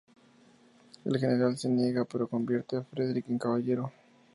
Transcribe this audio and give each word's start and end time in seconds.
El 1.05 1.19
general 1.19 1.59
se 1.59 1.69
niega, 1.69 2.05
pero 2.05 2.27
convierte 2.27 2.75
a 2.75 2.81
Frederic 2.83 3.29
en 3.29 3.37
caballero. 3.37 3.91